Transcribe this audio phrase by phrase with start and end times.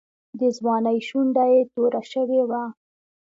[0.39, 2.63] د ځوانۍ شونډه یې توره شوې وه.